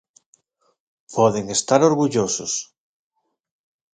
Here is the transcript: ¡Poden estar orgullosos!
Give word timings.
¡Poden 1.15 1.45
estar 1.57 1.81
orgullosos! 1.89 2.53